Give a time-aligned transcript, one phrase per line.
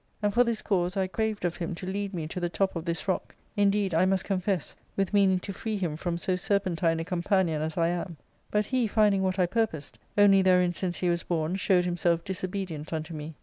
[0.23, 2.85] And for this cause I craved of him to lead me to the top of
[2.85, 6.99] this rock; indeed, I must / confess, with meaning to free him from so serpentine
[6.99, 8.17] a com panion as I am.
[8.49, 12.91] But he finding what I purposed, only therein since he was born showed himself disobedient
[12.91, 13.35] unto me.